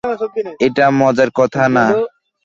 এটা 0.65 0.85
মজার 0.99 1.29
কথা 1.39 1.63
না। 1.75 1.85